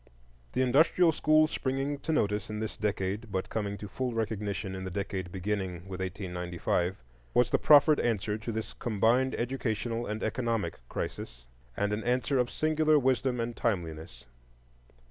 The 0.53 0.63
industrial 0.63 1.11
school 1.11 1.45
springing 1.45 1.99
to 1.99 2.11
notice 2.11 2.49
in 2.49 2.57
this 2.59 2.75
decade, 2.75 3.31
but 3.31 3.49
coming 3.51 3.77
to 3.77 3.87
full 3.87 4.13
recognition 4.15 4.73
in 4.73 4.83
the 4.83 4.89
decade 4.89 5.31
beginning 5.31 5.87
with 5.87 5.99
1895, 6.01 6.97
was 7.35 7.51
the 7.51 7.59
proffered 7.59 7.99
answer 7.99 8.35
to 8.39 8.51
this 8.51 8.73
combined 8.73 9.35
educational 9.35 10.07
and 10.07 10.23
economic 10.23 10.79
crisis, 10.89 11.45
and 11.77 11.93
an 11.93 12.03
answer 12.03 12.39
of 12.39 12.49
singular 12.49 12.97
wisdom 12.97 13.39
and 13.39 13.55
timeliness. 13.55 14.25